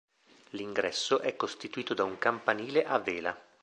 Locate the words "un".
2.03-2.17